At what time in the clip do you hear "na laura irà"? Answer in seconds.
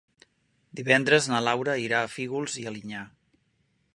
1.33-2.01